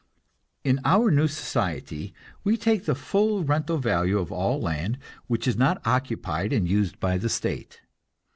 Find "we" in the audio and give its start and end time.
2.43-2.57